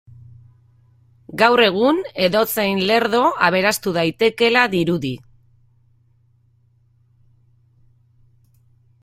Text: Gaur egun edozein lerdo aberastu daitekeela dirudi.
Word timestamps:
Gaur 1.41 1.61
egun 1.65 1.99
edozein 2.27 2.81
lerdo 2.91 3.19
aberastu 3.49 3.93
daitekeela 3.99 4.65
dirudi. 4.73 5.13